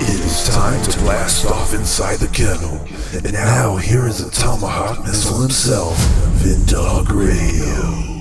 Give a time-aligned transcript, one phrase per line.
[0.00, 2.80] It is time to blast off inside the kennel.
[3.12, 5.96] And now here is the tomahawk missile himself,
[6.42, 8.17] Vindog Radio.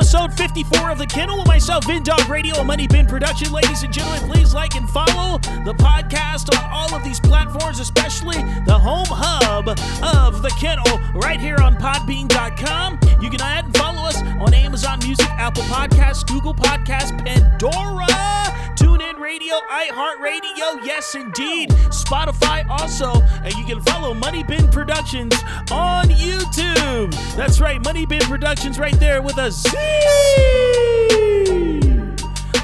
[0.00, 3.52] Episode 54 of The Kennel with myself, Vin Dog Radio, a Money Bin production.
[3.52, 5.36] Ladies and gentlemen, please like and follow
[5.66, 11.38] the podcast on all of these platforms, especially the home hub of The Kennel, right
[11.38, 12.98] here on Podbean.com.
[13.20, 18.39] You can add and follow us on Amazon Music, Apple Podcasts, Google Podcasts, Pandora,
[18.80, 23.12] TuneIn Radio, iHeartRadio, yes indeed, Spotify also,
[23.44, 25.34] and you can follow Money Bin Productions
[25.70, 27.12] on YouTube.
[27.36, 29.68] That's right, Money Bin Productions right there with a Z.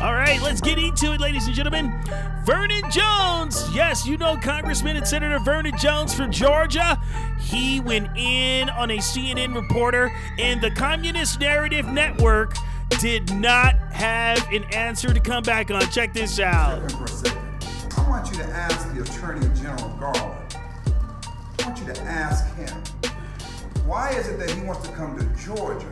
[0.00, 1.92] All right, let's get into it, ladies and gentlemen.
[2.44, 3.68] Vernon Jones.
[3.74, 6.98] Yes, you know Congressman and Senator Vernon Jones from Georgia.
[7.38, 12.54] He went in on a CNN reporter, in the Communist Narrative Network
[13.06, 15.80] did not have an answer to come back on.
[15.92, 16.82] Check this out.
[17.96, 20.56] I want you to ask the Attorney General Garland.
[21.60, 22.82] I want you to ask him,
[23.86, 25.88] why is it that he wants to come to Georgia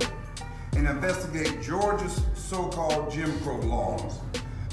[0.72, 4.18] and investigate Georgia's so-called Jim Crow laws,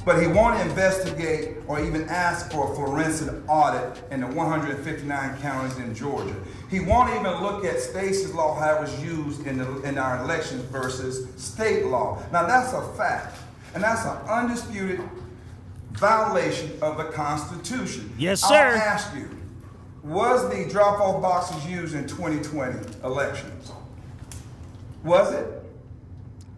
[0.05, 5.77] but he won't investigate or even ask for a forensic audit in the 159 counties
[5.77, 6.35] in Georgia.
[6.69, 10.23] He won't even look at Stacey's law, how it was used in, the, in our
[10.23, 12.21] elections versus state law.
[12.31, 13.37] Now that's a fact,
[13.75, 15.01] and that's an undisputed
[15.91, 18.11] violation of the Constitution.
[18.17, 18.55] Yes, sir.
[18.55, 19.29] I'll ask you,
[20.03, 23.71] was the drop-off boxes used in 2020 elections?
[25.03, 25.47] Was it?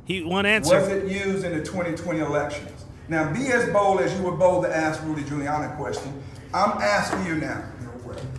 [0.05, 0.80] He one answer.
[0.80, 2.72] Was it used in the 2020 elections?
[3.09, 6.22] Now, be as bold as you were bold to ask Rudy Giuliani a question.
[6.54, 7.64] I'm asking you now.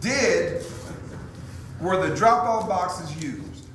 [0.00, 0.64] Did
[1.80, 3.66] were the drop-off boxes used?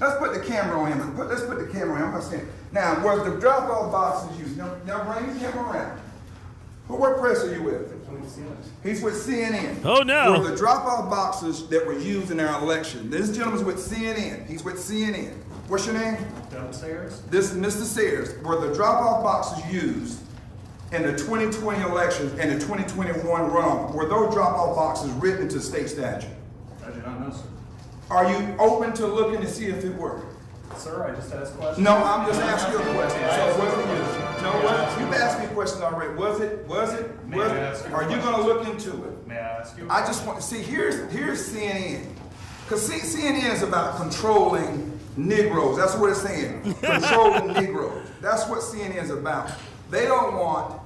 [0.00, 1.14] Let's put the camera on him.
[1.16, 2.14] Put, let's put the camera on him.
[2.14, 2.48] I'm saying.
[2.72, 4.56] Now, were the drop-off boxes used?
[4.56, 6.00] Now, now bring the camera around.
[6.86, 7.94] Who, what press are you with?
[8.82, 9.84] He's with CNN.
[9.84, 10.38] Oh, no.
[10.38, 13.10] Were the drop-off boxes that were used in our election?
[13.10, 14.46] This gentleman's with CNN.
[14.46, 15.34] He's with CNN.
[15.66, 16.16] What's your name?
[17.30, 17.84] This is Mr.
[17.84, 18.42] Sayers.
[18.42, 20.20] Were the drop-off boxes used
[20.92, 23.92] in the 2020 elections and the 2021 runoff?
[23.94, 26.30] Were those drop-off boxes written into state statute?
[26.86, 27.42] I do not know, sir.
[28.10, 30.22] Are you open to looking to see if it were?
[30.76, 31.84] Sir, I just asked questions.
[31.84, 33.20] No, I'm just asking you a question.
[33.30, 34.42] So was it used?
[34.42, 35.00] No, what?
[35.00, 36.14] You've asked me a question already.
[36.14, 36.66] Was it?
[36.66, 37.26] Was it?
[37.26, 37.60] May Was I it?
[37.60, 39.26] ask you a Are you gonna look into it?
[39.26, 39.86] May I ask you?
[39.90, 40.62] I just want to see.
[40.62, 42.06] Here's here's CNN,
[42.64, 45.76] because CNN is about controlling Negroes.
[45.78, 46.74] That's what it's saying.
[46.82, 48.06] controlling Negroes.
[48.20, 49.50] That's what CNN is about.
[49.90, 50.80] They don't want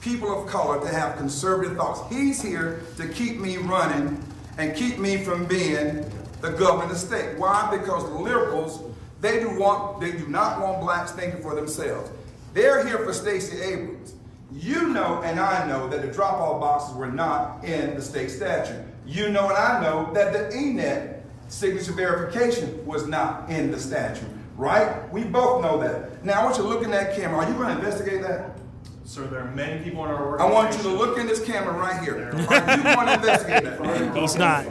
[0.00, 2.00] people of color to have conservative thoughts.
[2.12, 4.22] He's here to keep me running
[4.56, 6.10] and keep me from being
[6.40, 7.38] the governor of the state.
[7.38, 7.76] Why?
[7.76, 8.82] Because the liberals
[9.20, 12.10] they do want they do not want blacks thinking for themselves.
[12.54, 14.14] They're here for Stacey Abrams.
[14.52, 18.84] You know and I know that the drop-off boxes were not in the state statute.
[19.06, 24.28] You know and I know that the ENET signature verification was not in the statute,
[24.58, 25.10] right?
[25.12, 26.24] We both know that.
[26.24, 27.38] Now I want you to look in that camera.
[27.38, 28.58] Are you going to investigate that?
[29.04, 30.40] Sir, there are many people in our work.
[30.40, 32.28] I want you to look in this camera right here.
[32.28, 34.16] Are you going to investigate that?
[34.16, 34.66] He's not.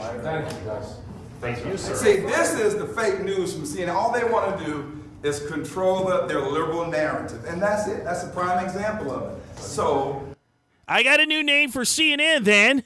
[1.42, 1.96] Thank you, sir.
[1.96, 3.94] See, this is the fake news from CNN.
[3.94, 8.04] All they want to do is control the, their liberal narrative, and that's it.
[8.04, 9.59] That's a prime example of it.
[9.59, 10.24] So
[10.88, 12.84] I got a new name for CNN then.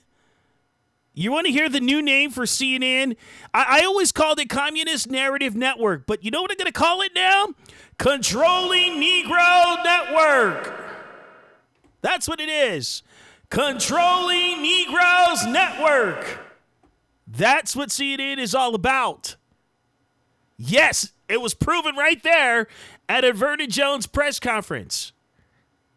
[1.14, 3.18] You want to hear the new name for CNN?
[3.54, 6.72] I, I always called it Communist Narrative Network, but you know what I'm going to
[6.72, 7.50] call it now?
[7.98, 10.74] Controlling Negro Network.
[12.02, 13.04] That's what it is.
[13.50, 16.40] Controlling Negroes Network.
[17.28, 19.36] That's what CNN is all about.
[20.58, 22.68] Yes, it was proven right there
[23.10, 25.12] at a Vernon Jones press conference.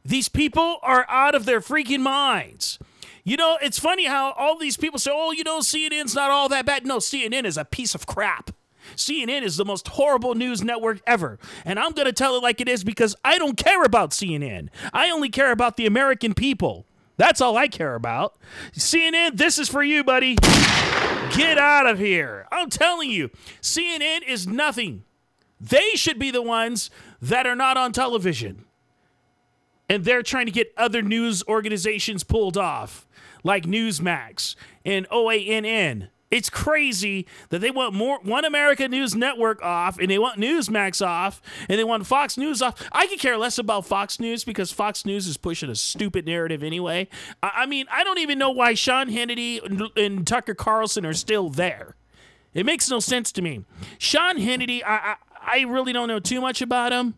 [0.04, 2.78] These people are out of their freaking minds.
[3.24, 6.48] You know, it's funny how all these people say, oh, you know, CNN's not all
[6.50, 6.86] that bad.
[6.86, 8.50] No, CNN is a piece of crap.
[8.96, 11.38] CNN is the most horrible news network ever.
[11.64, 14.68] And I'm going to tell it like it is because I don't care about CNN.
[14.92, 16.86] I only care about the American people.
[17.16, 18.36] That's all I care about.
[18.72, 20.34] CNN, this is for you, buddy.
[21.34, 22.46] Get out of here.
[22.52, 23.30] I'm telling you,
[23.62, 25.04] CNN is nothing.
[25.58, 26.90] They should be the ones
[27.22, 28.66] that are not on television
[29.88, 33.06] and they're trying to get other news organizations pulled off,
[33.44, 36.08] like Newsmax and OANN.
[36.34, 41.06] It's crazy that they want more One America News Network off and they want Newsmax
[41.06, 42.88] off and they want Fox News off.
[42.90, 46.64] I could care less about Fox News because Fox News is pushing a stupid narrative
[46.64, 47.06] anyway.
[47.40, 51.12] I, I mean, I don't even know why Sean Hannity and, and Tucker Carlson are
[51.14, 51.94] still there.
[52.52, 53.64] It makes no sense to me.
[53.98, 57.14] Sean Hannity, I, I, I really don't know too much about him,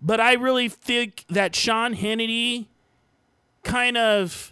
[0.00, 2.66] but I really think that Sean Hannity
[3.64, 4.51] kind of,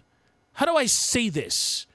[0.61, 1.87] how do I say this?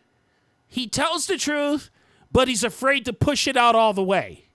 [0.67, 1.91] He tells the truth,
[2.31, 4.45] but he's afraid to push it out all the way.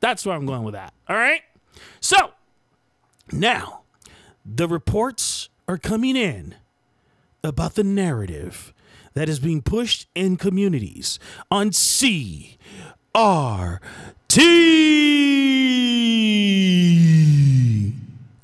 [0.00, 0.92] That's where I'm going with that.
[1.08, 1.42] All right?
[2.00, 2.32] So,
[3.30, 3.82] now,
[4.44, 6.56] the reports are coming in
[7.44, 8.74] about the narrative
[9.14, 12.58] that is being pushed in communities on C
[13.14, 13.80] R
[14.26, 15.95] T.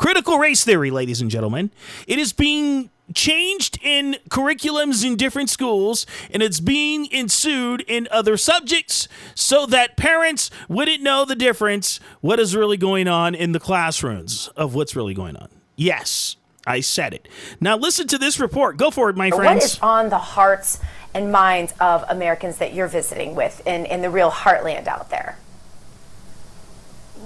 [0.03, 1.71] Critical race theory, ladies and gentlemen.
[2.09, 8.37] It is being changed in curriculums in different schools and it's being ensued in other
[8.37, 9.07] subjects
[9.37, 14.49] so that parents wouldn't know the difference what is really going on in the classrooms
[14.57, 15.49] of what's really going on.
[15.77, 16.35] Yes,
[16.67, 17.29] I said it.
[17.61, 18.79] Now listen to this report.
[18.79, 19.45] Go for it, my friends.
[19.45, 20.81] What is on the hearts
[21.15, 25.39] and minds of Americans that you're visiting with in, in the real heartland out there?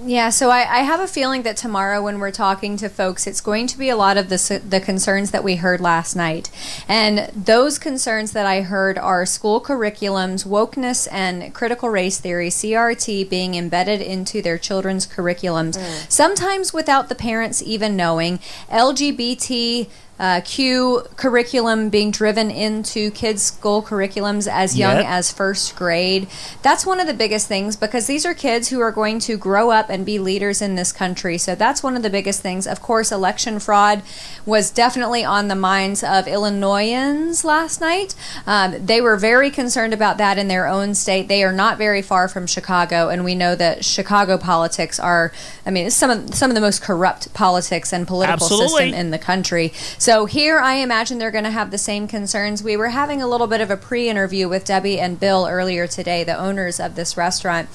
[0.05, 3.41] Yeah, so I, I, have a feeling that tomorrow, when we're talking to folks, it's
[3.41, 6.51] going to be a lot of the, the concerns that we heard last night.
[6.87, 13.27] And those concerns that I heard are school curriculums, wokeness, and critical race theory, CRT,
[13.29, 16.11] being embedded into their children's curriculums, mm.
[16.11, 18.37] sometimes without the parents even knowing,
[18.69, 19.89] LGBT
[20.19, 25.05] uh, Q curriculum being driven into kids' school curriculums as young yep.
[25.05, 26.27] as first grade.
[26.61, 29.69] That's one of the biggest things because these are kids who are going to grow
[29.69, 31.37] up and be leaders in this country.
[31.37, 32.65] So that's one of the biggest things.
[32.65, 34.01] Of course, election fraud
[34.45, 38.15] was definitely on the minds of Illinoisans last night.
[38.45, 41.27] Um, they were very concerned about that in their own state.
[41.27, 45.31] They are not very far from Chicago, and we know that Chicago politics are,
[45.65, 48.67] I mean, some of some of the most corrupt politics and political Absolutely.
[48.67, 49.73] system in the country.
[49.97, 52.63] So here, I imagine they're going to have the same concerns.
[52.63, 56.23] We were having a little bit of a pre-interview with Debbie and Bill earlier today,
[56.23, 57.67] the owners of this restaurant,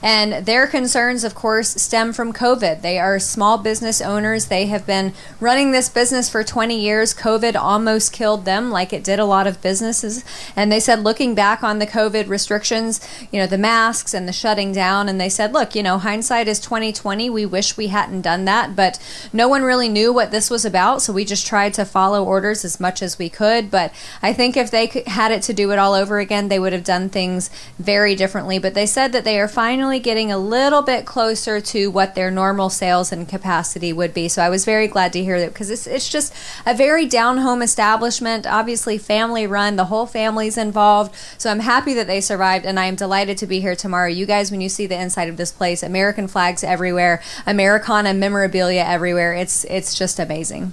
[0.00, 2.82] and their concerns, of course, stem from COVID.
[2.82, 4.46] They are small business owners.
[4.46, 7.12] They have been running this business for 20 years.
[7.12, 10.24] COVID almost killed them, like it did a lot of businesses.
[10.54, 13.00] And they said, looking back on the COVID restrictions,
[13.32, 16.46] you know, the masks and the shutting down, and they said, look, you know, hindsight
[16.46, 17.28] is 2020.
[17.30, 19.00] We wish we hadn't done that, but
[19.32, 22.24] no one really knew what this was about, so we just tried to to follow
[22.24, 23.70] orders as much as we could.
[23.70, 23.92] But
[24.22, 26.84] I think if they had it to do it all over again, they would have
[26.84, 28.58] done things very differently.
[28.58, 32.30] But they said that they are finally getting a little bit closer to what their
[32.30, 34.28] normal sales and capacity would be.
[34.28, 36.34] So I was very glad to hear that because it's, it's just
[36.66, 41.14] a very down home establishment, obviously family run, the whole family's involved.
[41.38, 44.08] So I'm happy that they survived and I am delighted to be here tomorrow.
[44.08, 48.84] You guys, when you see the inside of this place, American flags everywhere, Americana memorabilia
[48.84, 49.32] everywhere.
[49.34, 50.72] It's it's just amazing.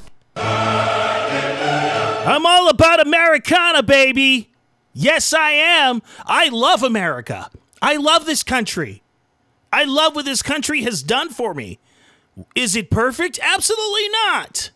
[2.27, 4.51] I'm all about Americana, baby.
[4.93, 6.01] Yes, I am.
[6.25, 7.49] I love America.
[7.81, 9.01] I love this country.
[9.71, 11.79] I love what this country has done for me.
[12.53, 13.39] Is it perfect?
[13.41, 14.71] Absolutely not.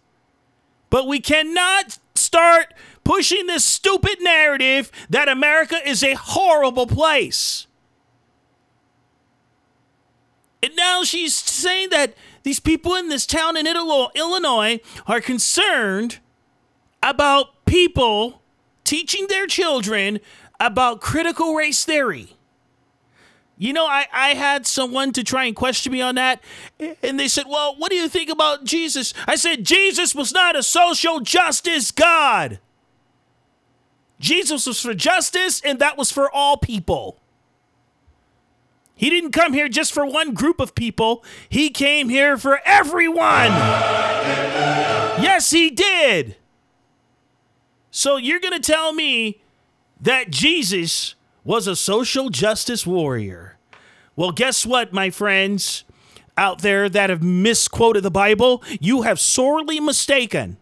[0.90, 7.68] But we cannot start pushing this stupid narrative that America is a horrible place.
[10.64, 12.14] And now she's saying that
[12.44, 16.20] these people in this town in Illinois are concerned
[17.02, 18.42] about people
[18.84, 20.20] teaching their children
[20.60, 22.36] about critical race theory.
[23.58, 26.44] You know, I, I had someone to try and question me on that,
[27.04, 29.14] and they said, Well, what do you think about Jesus?
[29.28, 32.60] I said, Jesus was not a social justice God.
[34.20, 37.20] Jesus was for justice, and that was for all people.
[38.96, 43.52] He didn't come here just for one group of people, he came here for everyone.
[45.22, 46.36] Yes, he did.
[47.92, 49.42] So you're going to tell me
[50.00, 53.58] that Jesus was a social justice warrior.
[54.16, 55.84] Well, guess what, my friends
[56.38, 58.64] out there that have misquoted the Bible?
[58.80, 60.58] You have sorely mistaken.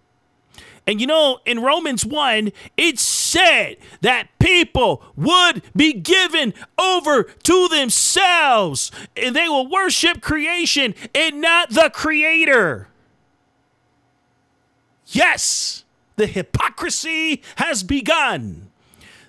[0.87, 7.67] And you know, in Romans 1, it said that people would be given over to
[7.67, 12.87] themselves and they will worship creation and not the creator.
[15.05, 15.83] Yes,
[16.19, 18.69] the hypocrisy has begun.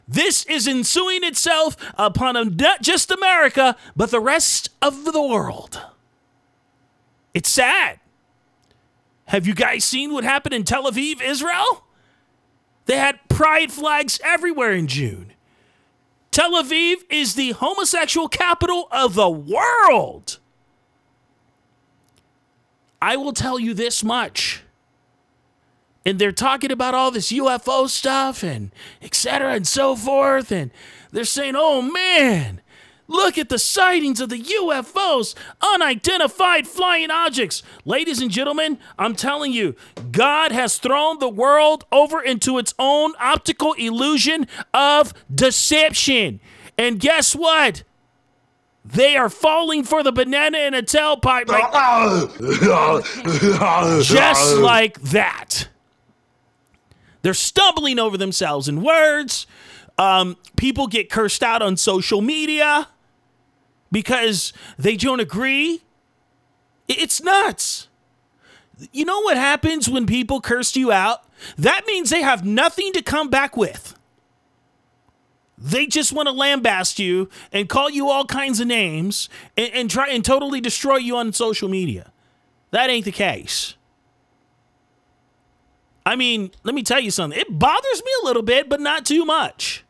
[0.07, 5.81] This is ensuing itself upon not just America, but the rest of the world.
[7.33, 8.01] It's sad.
[9.27, 11.85] Have you guys seen what happened in Tel Aviv, Israel?
[12.87, 15.33] They had pride flags everywhere in June.
[16.33, 20.41] Tel Aviv is the homosexual capital of the world.
[23.01, 24.65] I will tell you this much.
[26.05, 30.51] And they're talking about all this UFO stuff and et cetera and so forth.
[30.51, 30.71] And
[31.13, 32.63] they're saying, oh man,
[33.07, 37.63] look at the sightings of the UFOs, unidentified flying objects.
[37.85, 39.77] Ladies and gentlemen, I'm telling you,
[40.11, 46.41] God has thrown the world over into its own optical illusion of deception.
[46.79, 47.83] And guess what?
[48.83, 51.71] They are falling for the banana in a tailpipe like,
[54.03, 55.69] just like that.
[57.23, 59.47] They're stumbling over themselves in words.
[59.99, 62.89] Um, people get cursed out on social media
[63.93, 65.83] because they don't agree.
[66.89, 67.89] It's nuts.
[68.93, 71.25] You know what happens when people curse you out?
[71.59, 73.95] That means they have nothing to come back with.
[75.59, 79.91] They just want to lambaste you and call you all kinds of names and, and
[79.91, 82.13] try and totally destroy you on social media.
[82.71, 83.75] That ain't the case.
[86.11, 87.39] I mean, let me tell you something.
[87.39, 89.85] It bothers me a little bit, but not too much.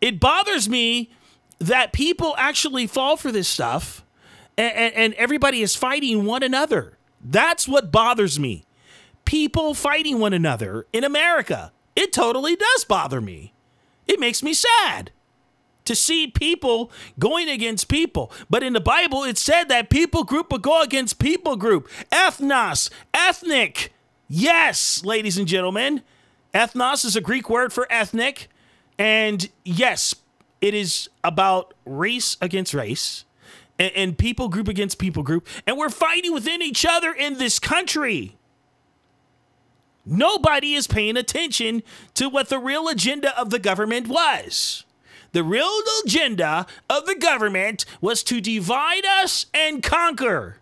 [0.00, 1.10] It bothers me
[1.58, 4.04] that people actually fall for this stuff
[4.56, 6.98] and, and, and everybody is fighting one another.
[7.20, 8.64] That's what bothers me.
[9.24, 11.72] People fighting one another in America.
[11.96, 13.54] It totally does bother me.
[14.06, 15.10] It makes me sad
[15.84, 18.30] to see people going against people.
[18.48, 21.88] But in the Bible, it said that people group will go against people group.
[22.12, 23.90] Ethnos, ethnic.
[24.36, 26.02] Yes, ladies and gentlemen.
[26.52, 28.48] Ethnos is a Greek word for ethnic.
[28.98, 30.12] And yes,
[30.60, 33.26] it is about race against race
[33.78, 35.46] and, and people group against people group.
[35.68, 38.36] And we're fighting within each other in this country.
[40.04, 44.84] Nobody is paying attention to what the real agenda of the government was.
[45.30, 45.70] The real
[46.04, 50.58] agenda of the government was to divide us and conquer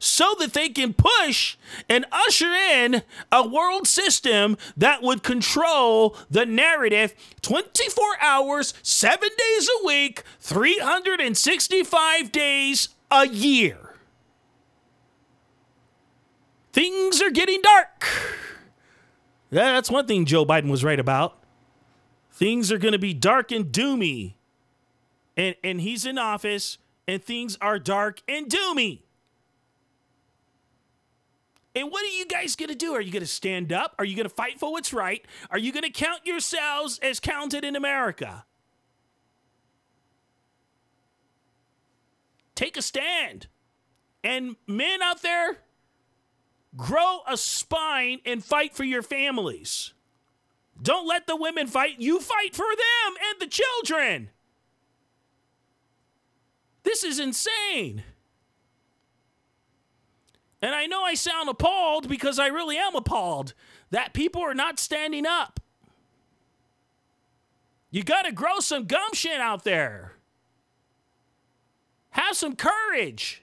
[0.00, 1.56] so that they can push
[1.88, 9.68] and usher in a world system that would control the narrative 24 hours, 7 days
[9.68, 13.94] a week, 365 days a year.
[16.72, 18.06] Things are getting dark.
[19.50, 21.36] That's one thing Joe Biden was right about.
[22.32, 24.34] Things are going to be dark and doomy.
[25.36, 29.00] And, and he's in office, and things are dark and doomy.
[31.74, 32.94] And what are you guys going to do?
[32.94, 33.94] Are you going to stand up?
[33.98, 35.24] Are you going to fight for what's right?
[35.50, 38.44] Are you going to count yourselves as counted in America?
[42.56, 43.46] Take a stand.
[44.24, 45.58] And men out there,
[46.76, 49.94] grow a spine and fight for your families.
[50.82, 52.00] Don't let the women fight.
[52.00, 54.30] You fight for them and the children.
[56.82, 58.02] This is insane.
[60.62, 63.54] And I know I sound appalled because I really am appalled
[63.90, 65.58] that people are not standing up.
[67.90, 70.16] You got to grow some gumption out there.
[72.10, 73.42] Have some courage.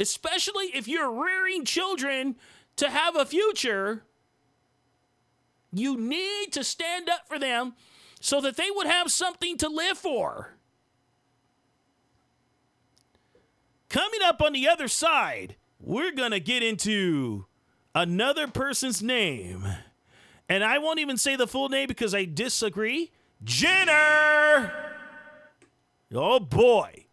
[0.00, 2.36] Especially if you're rearing children
[2.76, 4.02] to have a future.
[5.72, 7.74] You need to stand up for them
[8.20, 10.54] so that they would have something to live for.
[13.92, 17.44] Coming up on the other side, we're going to get into
[17.94, 19.66] another person's name.
[20.48, 23.10] And I won't even say the full name because I disagree.
[23.44, 24.72] Jenner!
[26.10, 27.04] Oh boy.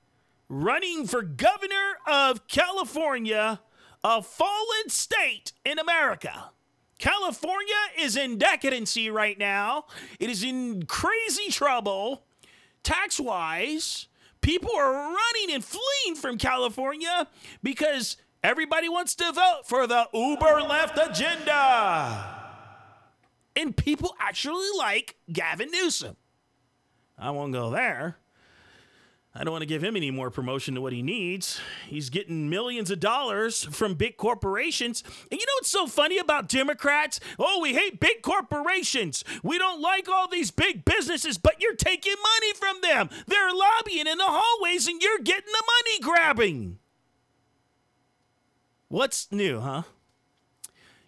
[0.48, 3.59] Running for governor of California,
[4.01, 6.51] a fallen state in America.
[6.98, 9.83] California is in decadency right now.
[10.17, 12.24] It is in crazy trouble
[12.83, 14.07] tax wise.
[14.41, 17.27] People are running and fleeing from California
[17.62, 22.36] because everybody wants to vote for the uber left agenda.
[23.55, 26.15] And people actually like Gavin Newsom.
[27.17, 28.17] I won't go there.
[29.36, 31.62] I don't want to give him any more promotion to what he needs.
[31.88, 35.03] He's getting millions of dollars from big corporations.
[35.31, 37.19] And you know what's so funny about Democrats?
[37.38, 39.24] Oh, we hate big corporations.
[39.43, 43.09] We don't like all these big businesses, but you're taking money from them.
[43.27, 46.79] They're lobbying in the hallways and you're getting the money grabbing.
[48.88, 49.83] What's new, huh?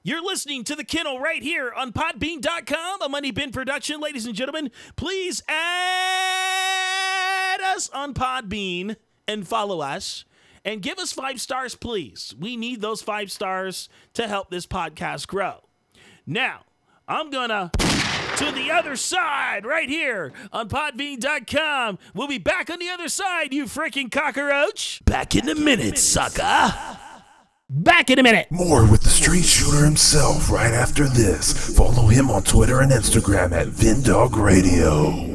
[0.03, 3.99] You're listening to The Kennel right here on Podbean.com, a Money Bin production.
[3.99, 7.00] Ladies and gentlemen, please add
[7.61, 8.95] us on Podbean
[9.27, 10.25] and follow us
[10.63, 12.35] and give us five stars, please.
[12.39, 15.61] We need those five stars to help this podcast grow.
[16.25, 16.65] Now,
[17.07, 17.71] I'm going to
[18.37, 21.99] to the other side right here on podbean.com.
[22.13, 25.03] We'll be back on the other side, you freaking cockroach.
[25.05, 26.97] Back in a minute, sucker.
[27.69, 28.47] Back in a minute.
[28.51, 31.75] More with the street shooter himself right after this.
[31.75, 35.30] Follow him on Twitter and Instagram at Vindog Radio.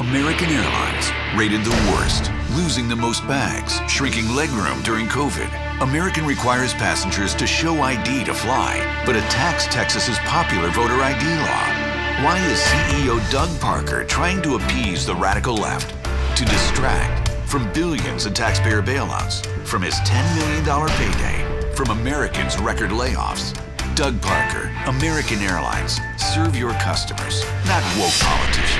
[0.00, 5.82] American Airlines rated the worst, losing the most bags, shrinking legroom during COVID.
[5.82, 12.24] American requires passengers to show ID to fly, but attacks Texas's popular voter ID law.
[12.24, 15.90] Why is CEO Doug Parker trying to appease the radical left?
[16.38, 22.88] To distract from billions in taxpayer bailouts, from his $10 million payday, from Americans' record
[22.88, 23.54] layoffs.
[23.96, 26.00] Doug Parker, American Airlines.
[26.16, 28.79] Serve your customers, not woke politicians.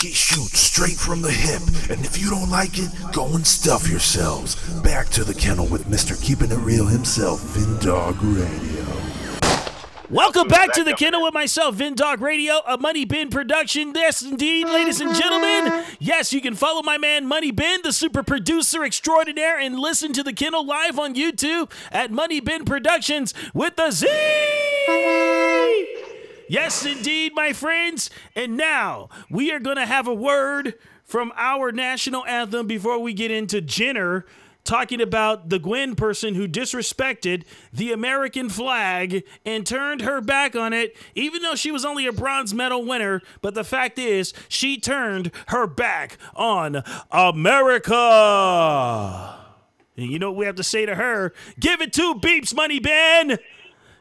[0.00, 3.86] He shoots straight from the hip, and if you don't like it, go and stuff
[3.86, 4.54] yourselves.
[4.80, 6.18] Back to the kennel with Mr.
[6.22, 8.86] Keeping It Real himself, Vindog Radio.
[10.08, 13.92] Welcome back to the kennel with myself, Vindog Radio, a Money Bin production.
[13.94, 15.84] Yes, indeed, ladies and gentlemen.
[15.98, 20.22] Yes, you can follow my man Money Bin, the super producer extraordinaire, and listen to
[20.22, 25.39] the kennel live on YouTube at Money Bin Productions with the Z.
[26.50, 28.10] Yes, indeed, my friends.
[28.34, 33.14] And now we are going to have a word from our national anthem before we
[33.14, 34.26] get into Jenner
[34.64, 40.72] talking about the Gwen person who disrespected the American flag and turned her back on
[40.72, 43.22] it, even though she was only a bronze medal winner.
[43.42, 47.94] But the fact is, she turned her back on America.
[49.96, 51.32] And you know what we have to say to her?
[51.60, 53.38] Give it two beeps, Money Bin.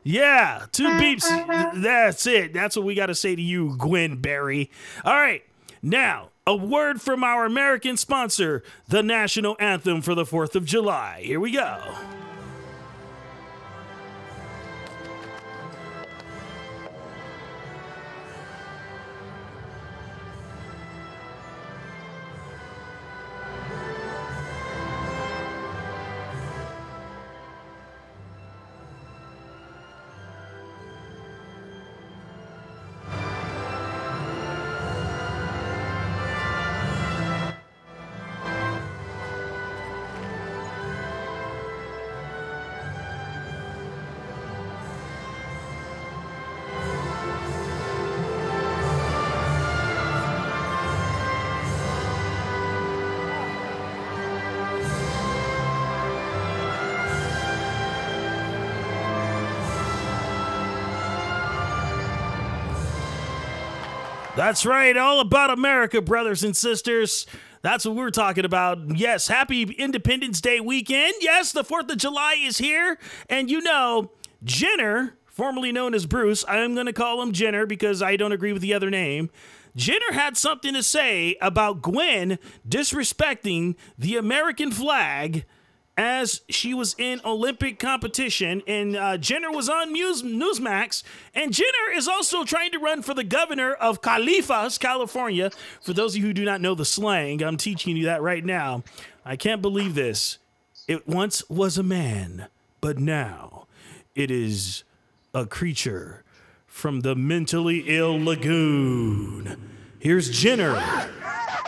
[0.10, 1.82] Yeah, two beeps.
[1.82, 2.52] That's it.
[2.52, 4.72] That's what we got to say to you, Gwen Berry.
[5.06, 5.44] All right,
[5.84, 11.22] now a word from our American sponsor, the national anthem for the 4th of July.
[11.24, 11.78] Here we go.
[64.40, 67.26] That's right, all about America, brothers and sisters.
[67.62, 68.98] That's what we're talking about.
[68.98, 71.16] Yes, happy Independence Day weekend.
[71.20, 72.98] Yes, the 4th of July is here.
[73.30, 77.66] And you know, Jenner, formerly known as Bruce, I am going to call him Jenner
[77.66, 79.30] because I don't agree with the other name.
[79.76, 85.44] Jenner had something to say about Gwen disrespecting the American flag
[86.00, 91.04] as she was in Olympic competition, and uh, Jenner was on Newsmax,
[91.36, 95.52] and Jenner is also trying to run for the governor of Califas, California.
[95.82, 98.46] For those of you who do not know the slang, I'm teaching you that right
[98.46, 98.82] now.
[99.26, 100.38] I can't believe this.
[100.88, 102.48] It once was a man,
[102.80, 103.68] but now
[104.16, 104.86] it is
[105.34, 106.24] a creature
[106.66, 109.70] from the mentally ill lagoon.
[110.00, 110.78] Here's Jenner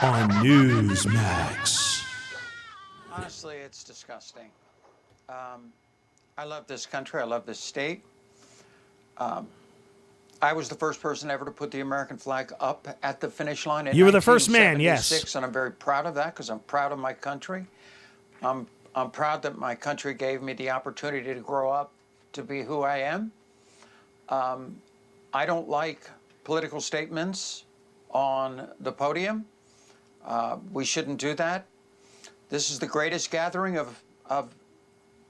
[0.01, 1.90] on Newsmax.
[3.13, 4.49] Honestly, it's disgusting.
[5.27, 5.71] Um,
[6.37, 7.19] I love this country.
[7.19, 8.03] I love this state.
[9.17, 9.47] Um,
[10.41, 13.65] I was the first person ever to put the American flag up at the finish
[13.65, 13.87] line.
[13.87, 15.11] In You were the first man, yes.
[15.11, 17.65] 1976, And I'm very proud of that because I'm proud of my country.
[18.41, 21.91] I'm, I'm proud that my country gave me the opportunity to grow up
[22.33, 23.31] to be who I am.
[24.29, 24.77] Um,
[25.33, 26.09] I don't like
[26.43, 27.65] political statements
[28.09, 29.45] on the podium.
[30.25, 31.65] Uh, we shouldn't do that.
[32.51, 34.53] This is the greatest gathering of, of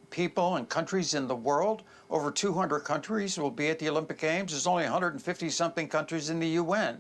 [0.10, 1.84] people and countries in the world.
[2.10, 4.54] Over 200 countries will be at the Olympic Games.
[4.54, 7.00] There's only 150 something countries in the UN,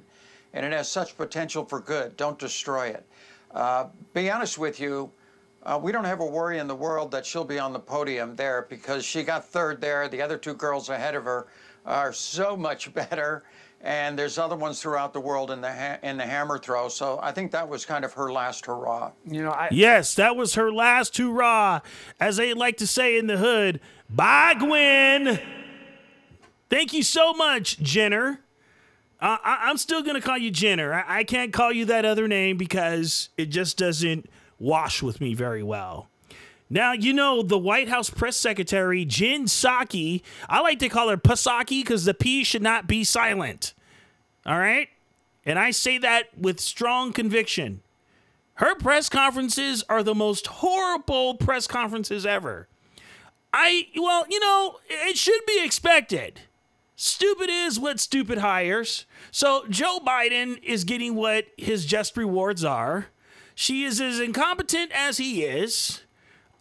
[0.53, 2.15] and it has such potential for good.
[2.17, 3.03] Don't destroy it.
[3.49, 5.11] Uh, be honest with you,
[5.63, 8.35] uh, we don't have a worry in the world that she'll be on the podium
[8.35, 10.07] there because she got third there.
[10.07, 11.47] The other two girls ahead of her
[11.83, 13.43] are so much better,
[13.83, 16.87] and there's other ones throughout the world in the ha- in the hammer throw.
[16.89, 19.11] So I think that was kind of her last hurrah.
[19.25, 21.81] You know, I Yes, that was her last hurrah.
[22.19, 25.39] As they like to say in the hood, bye, Gwen.
[26.69, 28.41] Thank you so much, Jenner.
[29.19, 30.93] Uh, I, I'm still going to call you Jenner.
[30.93, 35.33] I, I can't call you that other name because it just doesn't wash with me
[35.33, 36.07] very well.
[36.71, 41.17] Now, you know, the White House press secretary, Jen Psaki, I like to call her
[41.17, 43.73] Pasaki because the P should not be silent.
[44.45, 44.87] All right?
[45.45, 47.81] And I say that with strong conviction.
[48.53, 52.69] Her press conferences are the most horrible press conferences ever.
[53.51, 56.39] I, well, you know, it should be expected.
[56.95, 59.05] Stupid is what stupid hires.
[59.29, 63.07] So Joe Biden is getting what his just rewards are.
[63.55, 66.03] She is as incompetent as he is.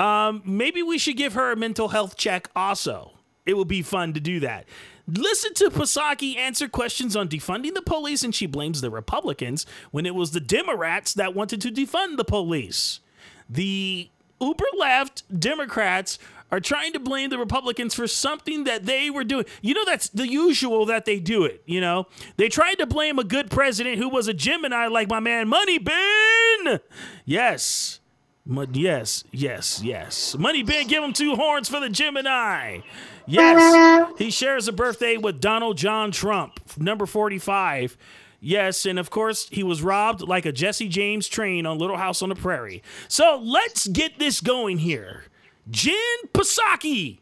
[0.00, 3.12] Um, maybe we should give her a mental health check also.
[3.44, 4.64] It would be fun to do that.
[5.06, 10.06] Listen to Pasaki answer questions on defunding the police, and she blames the Republicans when
[10.06, 13.00] it was the Democrats that wanted to defund the police.
[13.48, 14.08] The
[14.40, 16.18] uber left Democrats
[16.50, 19.44] are trying to blame the Republicans for something that they were doing.
[19.60, 21.62] You know, that's the usual that they do it.
[21.66, 25.20] You know, they tried to blame a good president who was a Gemini, like my
[25.20, 26.80] man Money Bin.
[27.24, 27.99] Yes.
[28.46, 30.36] Mu- Yes, yes, yes.
[30.36, 32.80] Money Bin, give him two horns for the Gemini.
[33.26, 37.96] Yes, he shares a birthday with Donald John Trump, number 45.
[38.40, 42.22] Yes, and of course, he was robbed like a Jesse James train on Little House
[42.22, 42.82] on the Prairie.
[43.06, 45.24] So let's get this going here.
[45.70, 45.94] Jen
[46.32, 47.18] Psaki.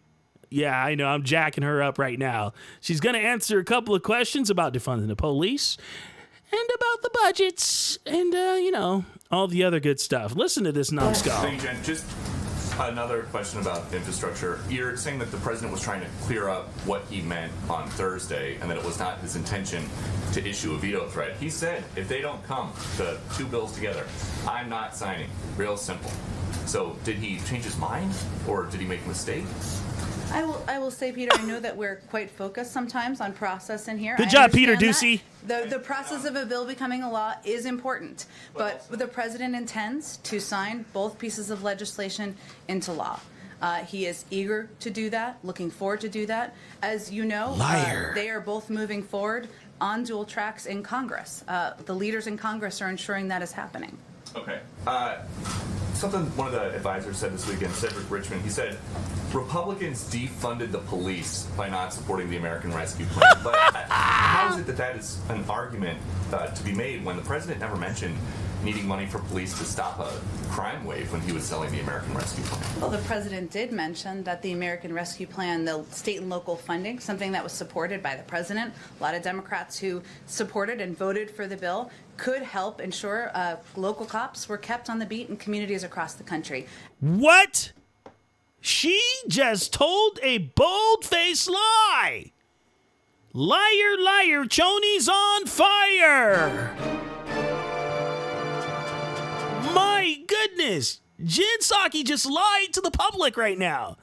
[0.48, 2.52] Yeah, I know, I'm jacking her up right now.
[2.80, 5.76] She's going to answer a couple of questions about defunding the police
[6.50, 10.34] and about the budgets and, uh, you know, all the other good stuff.
[10.34, 11.42] Listen to this numbskull.
[11.58, 11.82] Jen.
[11.82, 12.04] Just
[12.78, 14.60] another question about infrastructure.
[14.68, 18.56] You're saying that the president was trying to clear up what he meant on Thursday
[18.60, 19.84] and that it was not his intention
[20.32, 21.36] to issue a veto threat.
[21.38, 24.06] He said, if they don't come, the two bills together,
[24.46, 25.28] I'm not signing.
[25.56, 26.10] Real simple.
[26.66, 28.12] So did he change his mind
[28.46, 29.44] or did he make a mistake?
[30.30, 30.62] I will.
[30.68, 31.30] I will say, Peter.
[31.34, 34.16] I know that we're quite focused sometimes on process in here.
[34.16, 35.20] Good I job, Peter understand Doocy.
[35.46, 35.64] that.
[35.64, 40.18] The the process of a bill becoming a law is important, but the president intends
[40.18, 42.36] to sign both pieces of legislation
[42.68, 43.20] into law.
[43.60, 45.38] Uh, he is eager to do that.
[45.42, 46.54] Looking forward to do that.
[46.82, 48.10] As you know, Liar.
[48.12, 49.48] Uh, they are both moving forward
[49.80, 51.44] on dual tracks in Congress.
[51.48, 53.96] Uh, the leaders in Congress are ensuring that is happening.
[54.36, 54.60] Okay.
[54.86, 55.18] Uh,
[55.94, 58.76] something one of the advisors said this weekend, Cedric Richmond, he said
[59.32, 63.34] Republicans defunded the police by not supporting the American Rescue Plan.
[63.44, 65.98] But uh, how is it that that is an argument
[66.32, 68.16] uh, to be made when the president never mentioned
[68.62, 70.12] needing money for police to stop a
[70.50, 72.80] crime wave when he was selling the American Rescue Plan?
[72.80, 76.98] Well, the president did mention that the American Rescue Plan, the state and local funding,
[76.98, 81.30] something that was supported by the president, a lot of Democrats who supported and voted
[81.30, 85.36] for the bill, could help ensure uh, local cops were kept on the beat in
[85.36, 86.66] communities across the country.
[87.00, 87.72] What?
[88.60, 92.32] She just told a bold faced lie.
[93.32, 96.74] Liar, liar, Choney's on fire.
[100.28, 101.00] Goodness.
[101.24, 103.96] Jen Psaki just lied to the public right now.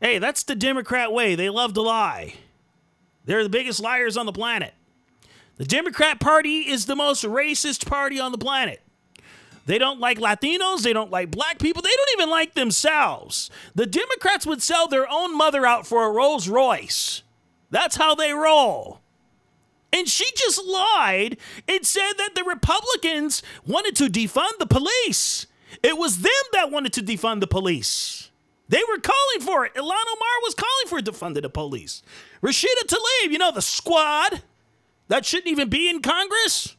[0.00, 1.34] Hey, that's the Democrat way.
[1.34, 2.34] They love to lie.
[3.26, 4.72] They're the biggest liars on the planet.
[5.58, 8.80] The Democrat Party is the most racist party on the planet.
[9.66, 10.82] They don't like Latinos.
[10.82, 11.82] They don't like black people.
[11.82, 13.50] They don't even like themselves.
[13.74, 17.22] The Democrats would sell their own mother out for a Rolls Royce.
[17.70, 19.00] That's how they roll.
[19.92, 25.46] And she just lied and said that the Republicans wanted to defund the police.
[25.82, 28.30] It was them that wanted to defund the police.
[28.68, 29.74] They were calling for it.
[29.74, 32.02] Ilhan Omar was calling for defunding the police.
[32.40, 34.42] Rashida Tlaib, you know, the squad
[35.08, 36.76] that shouldn't even be in Congress,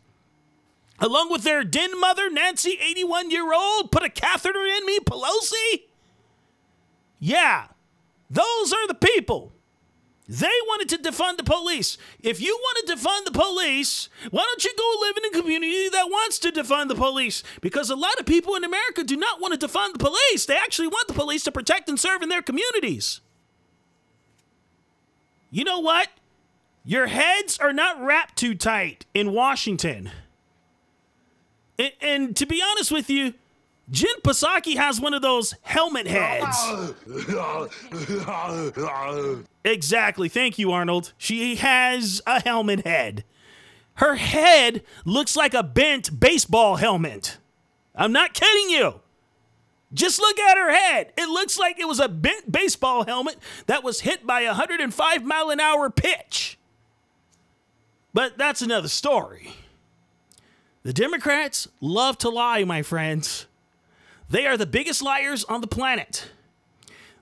[1.00, 5.84] along with their den mother, Nancy, 81 year old, put a catheter in me, Pelosi.
[7.20, 7.68] Yeah,
[8.30, 9.52] those are the people.
[10.32, 11.98] They wanted to defund the police.
[12.22, 15.90] If you want to defund the police, why don't you go live in a community
[15.90, 17.44] that wants to defund the police?
[17.60, 20.46] Because a lot of people in America do not want to defund the police.
[20.46, 23.20] They actually want the police to protect and serve in their communities.
[25.50, 26.08] You know what?
[26.86, 30.12] Your heads are not wrapped too tight in Washington.
[31.78, 33.34] And, and to be honest with you,
[33.92, 36.58] Jen Psaki has one of those helmet heads.
[39.66, 40.30] Exactly.
[40.30, 41.12] Thank you, Arnold.
[41.18, 43.26] She has a helmet head.
[43.96, 47.38] Her head looks like a bent baseball helmet.
[47.94, 49.02] I'm not kidding you.
[49.94, 51.12] Just look at her head.
[51.18, 55.26] It looks like it was a bent baseball helmet that was hit by a 105
[55.26, 56.58] mile an hour pitch.
[58.14, 59.54] But that's another story.
[60.84, 63.48] The Democrats love to lie, my friends.
[64.32, 66.30] They are the biggest liars on the planet.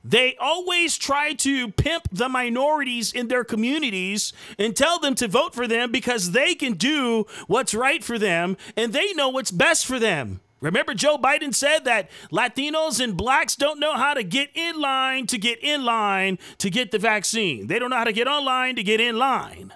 [0.03, 5.55] They always try to pimp the minorities in their communities and tell them to vote
[5.55, 9.87] for them because they can do what's right for them and they know what's best
[9.87, 10.39] for them.
[10.61, 15.25] Remember, Joe Biden said that Latinos and blacks don't know how to get in line
[15.27, 17.67] to get in line to get the vaccine.
[17.67, 19.73] They don't know how to get online to get in line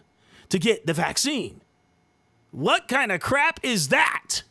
[0.49, 1.61] to get the vaccine.
[2.51, 4.43] What kind of crap is that?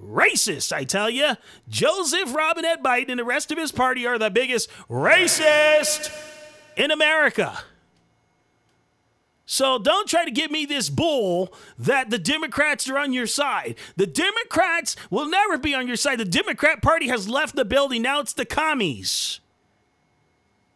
[0.00, 1.32] Racist, I tell you.
[1.68, 6.10] Joseph Robinette Biden and the rest of his party are the biggest racist
[6.76, 7.58] in America.
[9.46, 13.76] So don't try to give me this bull that the Democrats are on your side.
[13.94, 16.18] The Democrats will never be on your side.
[16.18, 18.02] The Democrat Party has left the building.
[18.02, 19.38] Now it's the commies.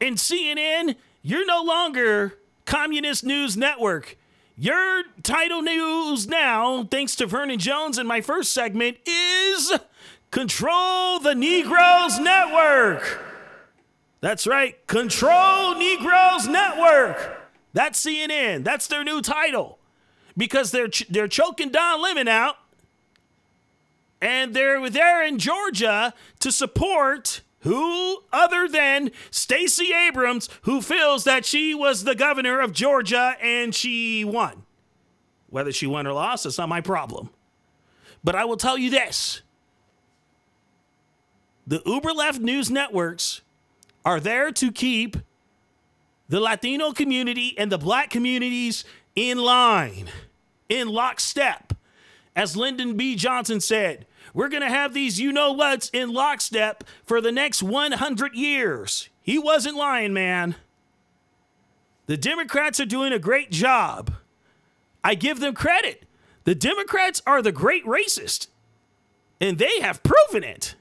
[0.00, 4.16] And CNN, you're no longer Communist News Network.
[4.60, 9.72] Your title news now, thanks to Vernon Jones in my first segment, is
[10.30, 13.24] Control the Negroes Network.
[14.20, 17.40] That's right, Control Negroes Network.
[17.72, 18.62] That's CNN.
[18.62, 19.78] That's their new title
[20.36, 22.56] because they're ch- they're choking Don Lemon out,
[24.20, 31.44] and they're there in Georgia to support who other than Stacey Abrams, who feels that
[31.44, 34.62] she was the governor of Georgia and she won.
[35.48, 37.30] Whether she won or lost, it's not my problem.
[38.22, 39.42] But I will tell you this
[41.66, 43.42] the uber left news networks
[44.04, 45.16] are there to keep
[46.28, 50.08] the Latino community and the black communities in line,
[50.68, 51.74] in lockstep.
[52.36, 53.16] As Lyndon B.
[53.16, 57.62] Johnson said, we're going to have these you know what's in lockstep for the next
[57.62, 59.08] 100 years.
[59.22, 60.56] He wasn't lying, man.
[62.06, 64.12] The Democrats are doing a great job.
[65.02, 66.04] I give them credit.
[66.44, 68.48] The Democrats are the great racist,
[69.40, 70.74] and they have proven it.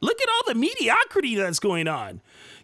[0.00, 2.20] Look at all the mediocrity that's going on.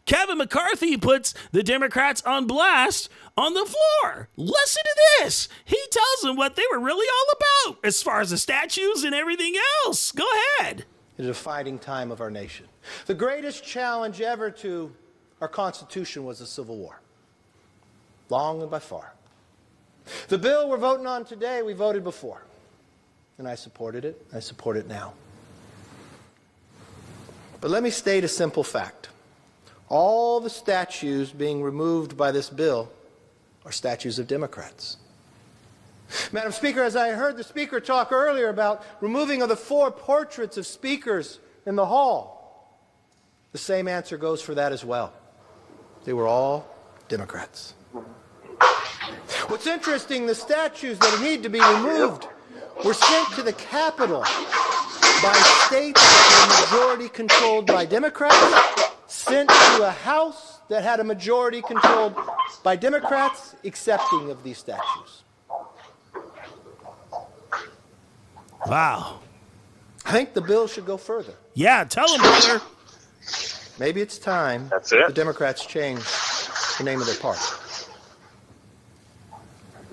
[0.06, 4.28] Kevin McCarthy puts the Democrats on blast on the floor.
[4.36, 5.48] Listen to this.
[5.64, 9.14] He tells them what they were really all about as far as the statues and
[9.14, 10.12] everything else.
[10.12, 10.26] Go
[10.58, 10.84] ahead.
[11.16, 12.66] It is a fighting time of our nation.
[13.06, 14.92] The greatest challenge ever to
[15.40, 17.00] our Constitution was the Civil War,
[18.28, 19.14] long and by far.
[20.28, 22.42] The bill we're voting on today, we voted before,
[23.38, 24.26] and I supported it.
[24.34, 25.14] I support it now.
[27.60, 29.08] But let me state a simple fact.
[29.94, 32.90] All the statues being removed by this bill
[33.64, 34.96] are statues of Democrats.
[36.32, 40.56] Madam Speaker, as I heard the Speaker talk earlier about removing of the four portraits
[40.56, 42.76] of speakers in the hall,
[43.52, 45.12] the same answer goes for that as well.
[46.04, 46.66] They were all
[47.06, 47.74] Democrats.
[49.46, 52.26] What's interesting, the statues that need to be removed
[52.84, 54.22] were sent to the Capitol
[55.22, 55.34] by
[55.68, 61.62] states that were majority controlled by Democrats, sent to a House that had a majority
[61.62, 62.14] controlled
[62.62, 65.22] by Democrats accepting of these statues.
[68.66, 69.20] Wow.
[70.06, 71.34] I think the bill should go further.
[71.54, 72.60] Yeah, tell them, brother.
[73.78, 75.06] Maybe it's time That's it?
[75.06, 76.02] the Democrats change
[76.78, 77.40] the name of their party.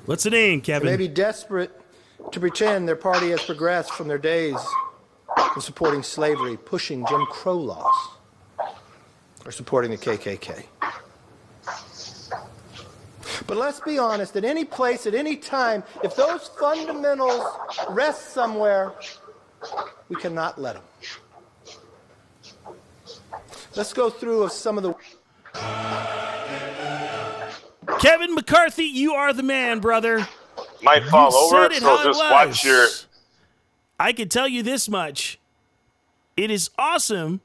[0.06, 0.86] What's the name, They Kevin?
[0.90, 1.72] may be desperate
[2.32, 4.56] to pretend their party has progressed from their days
[5.56, 8.10] of supporting slavery, pushing Jim Crow laws,
[9.46, 10.64] or supporting the KKK.
[13.48, 17.44] But let's be honest, at any place, at any time, if those fundamentals
[17.90, 18.94] rest somewhere,
[20.10, 20.84] we cannot let them.
[23.76, 24.96] Let's go through of some of the
[28.00, 30.28] Kevin McCarthy, you are the man, brother.
[30.82, 32.88] Might fall You over, said it so how it just watch your.
[34.00, 35.40] I can tell you this much.
[36.36, 37.42] It is awesome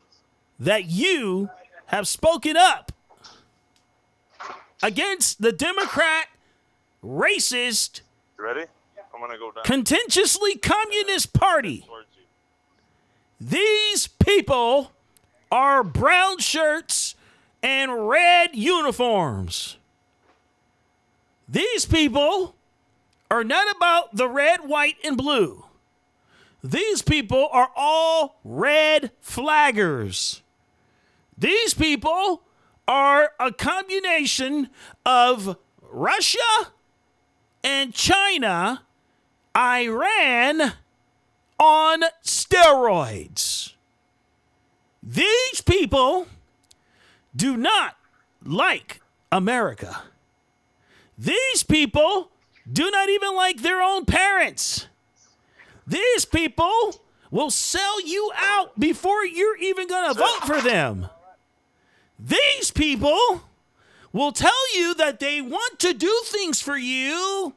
[0.59, 1.50] that you
[1.87, 2.92] have spoken up
[4.83, 6.29] against the Democrat
[7.05, 8.01] racist,
[8.38, 8.64] You ready?
[9.14, 9.64] I'm gonna go down.
[9.64, 11.87] contentiously communist party.
[13.40, 14.92] These people
[15.51, 17.14] are brown shirts
[17.62, 19.77] and red uniforms.
[21.49, 22.55] These people
[23.31, 25.64] are not about the red, white, and blue.
[26.64, 30.40] These people are all red flaggers.
[31.38, 32.42] These people
[32.88, 34.70] are a combination
[35.05, 36.72] of Russia
[37.62, 38.85] and China,
[39.57, 40.72] Iran
[41.59, 43.72] on steroids.
[45.03, 46.27] These people
[47.35, 47.96] do not
[48.44, 50.03] like America.
[51.18, 52.31] These people
[52.70, 54.87] do not even like their own parents.
[55.87, 61.09] These people will sell you out before you're even going to vote for them.
[62.18, 63.42] These people
[64.12, 67.55] will tell you that they want to do things for you,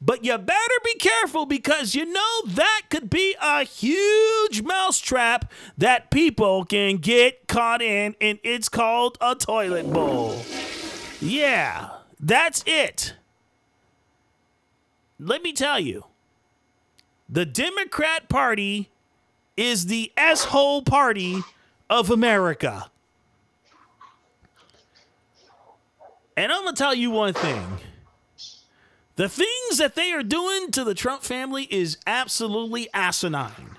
[0.00, 6.10] but you better be careful because you know that could be a huge mousetrap that
[6.10, 10.40] people can get caught in, and it's called a toilet bowl.
[11.20, 11.88] Yeah,
[12.20, 13.14] that's it.
[15.18, 16.04] Let me tell you
[17.28, 18.90] the Democrat Party
[19.56, 21.42] is the S-hole party
[21.88, 22.90] of America.
[26.36, 27.78] And I'm going to tell you one thing.
[29.16, 33.76] The things that they are doing to the Trump family is absolutely asinine.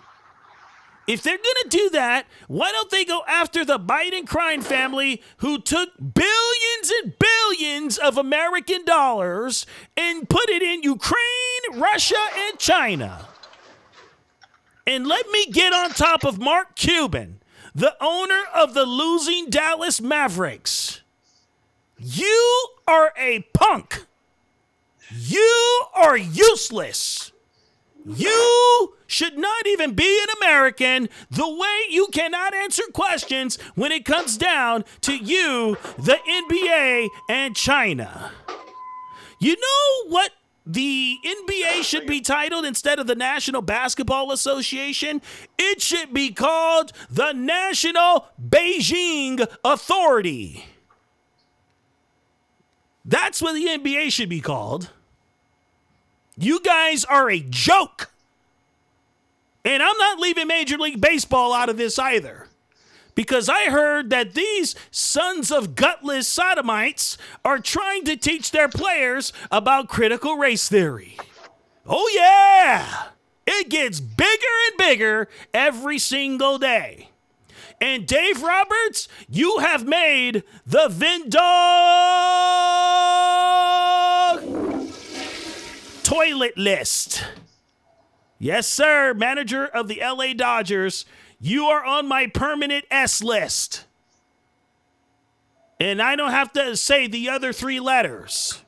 [1.05, 5.21] If they're going to do that, why don't they go after the Biden crime family
[5.37, 9.65] who took billions and billions of American dollars
[9.95, 13.25] and put it in Ukraine, Russia, and China?
[14.85, 17.41] And let me get on top of Mark Cuban,
[17.73, 21.01] the owner of the losing Dallas Mavericks.
[21.97, 24.05] You are a punk.
[25.12, 27.31] You are useless.
[28.05, 34.05] You should not even be an American the way you cannot answer questions when it
[34.05, 38.31] comes down to you, the NBA, and China.
[39.39, 40.31] You know what
[40.65, 45.21] the NBA should be titled instead of the National Basketball Association?
[45.57, 50.65] It should be called the National Beijing Authority.
[53.07, 54.89] That's what the NBA should be called.
[56.37, 58.11] You guys are a joke.
[59.63, 62.47] And I'm not leaving Major League Baseball out of this either.
[63.15, 69.33] Because I heard that these sons of gutless sodomites are trying to teach their players
[69.49, 71.17] about critical race theory.
[71.87, 73.07] Oh, yeah!
[73.47, 74.29] It gets bigger
[74.69, 77.09] and bigger every single day.
[77.79, 81.37] And Dave Roberts, you have made the Vindog
[86.03, 87.23] toilet list.
[88.39, 91.05] Yes, sir, manager of the LA Dodgers,
[91.39, 93.85] you are on my permanent S list.
[95.79, 98.63] And I don't have to say the other three letters.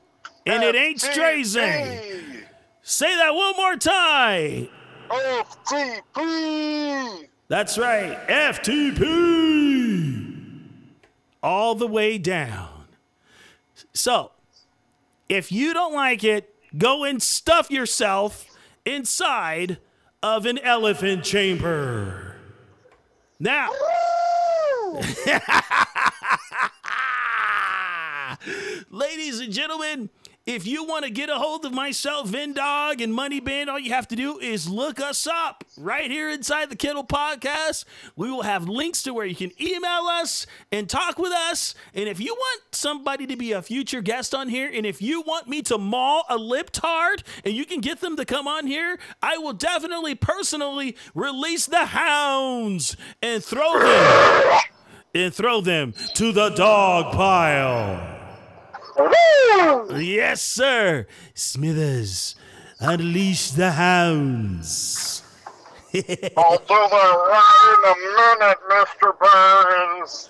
[0.46, 2.44] And it ain't Strazen.
[2.82, 4.68] Say that one more time.
[5.08, 7.26] FTP.
[7.50, 9.04] That's right, FTP.
[11.42, 12.84] All the way down.
[13.92, 14.30] So,
[15.28, 18.46] if you don't like it, go and stuff yourself
[18.84, 19.78] inside
[20.22, 22.36] of an elephant chamber.
[23.40, 23.72] Now,
[28.90, 30.08] ladies and gentlemen,
[30.50, 33.78] if you want to get a hold of myself, Vin Dog, and Money Bin, all
[33.78, 37.84] you have to do is look us up right here inside the Kennel Podcast.
[38.16, 41.76] We will have links to where you can email us and talk with us.
[41.94, 45.20] And if you want somebody to be a future guest on here, and if you
[45.22, 48.66] want me to maul a lip tart and you can get them to come on
[48.66, 54.60] here, I will definitely personally release the hounds and throw them
[55.14, 58.19] and throw them to the dog pile.
[59.92, 61.06] Yes, sir.
[61.34, 62.36] Smithers,
[62.78, 65.22] unleash the hounds.
[65.94, 67.94] I'll do that right in a
[68.46, 69.18] minute, Mr.
[69.18, 70.28] Burns.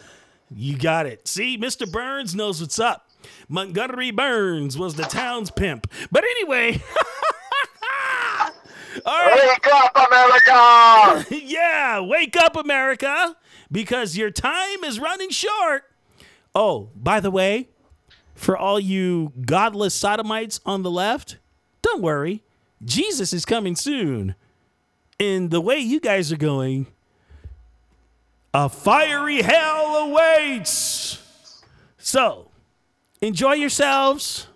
[0.55, 1.29] You got it.
[1.29, 1.91] See, Mr.
[1.91, 3.09] Burns knows what's up.
[3.49, 5.87] Montgomery Burns was the town's pimp.
[6.11, 6.83] But anyway.
[9.07, 9.59] All right.
[9.63, 11.27] Wake up, America!
[11.45, 13.37] yeah, wake up, America,
[13.71, 15.85] because your time is running short.
[16.55, 17.70] Oh, by the way,
[18.41, 21.37] for all you godless sodomites on the left,
[21.83, 22.43] don't worry.
[22.83, 24.35] Jesus is coming soon.
[25.19, 26.87] And the way you guys are going,
[28.55, 31.19] a fiery hell awaits.
[31.99, 32.51] So,
[33.21, 34.47] enjoy yourselves.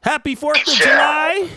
[0.00, 1.50] Happy 4th of July.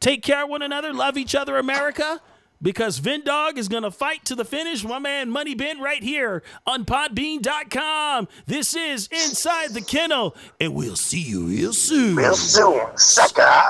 [0.00, 0.92] Take care of one another.
[0.92, 2.20] Love each other, America.
[2.62, 4.84] Because Vindog is going to fight to the finish.
[4.84, 8.28] My man Money Bin right here on podbean.com.
[8.46, 12.16] This is Inside the Kennel, and we'll see you real soon.
[12.16, 13.62] Real soon, sucker.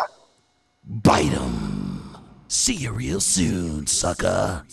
[0.85, 2.16] Bite him.
[2.49, 4.64] See you real soon, sucker.